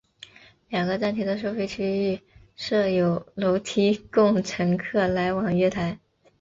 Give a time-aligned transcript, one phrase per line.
[0.69, 1.75] 两个站厅的收费区
[2.15, 2.21] 均
[2.55, 5.99] 设有楼梯供乘客来往月台。